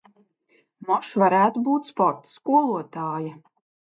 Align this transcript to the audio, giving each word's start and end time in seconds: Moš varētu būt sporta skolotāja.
Moš 0.87 1.09
varētu 1.23 1.61
būt 1.67 1.91
sporta 1.91 2.33
skolotāja. 2.37 3.37